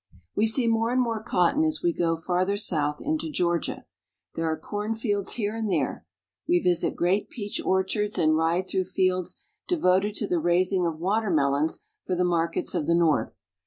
[0.35, 3.85] WE see more and more cotton as we go farther south into Georgia.
[4.33, 6.07] There are cornfields here and there.
[6.47, 11.85] We visit great peach orchards, and ride through fields devoted to the raising of watermelons
[12.03, 13.43] for the markets of the North.